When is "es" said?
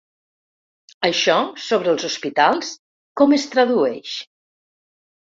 3.37-3.45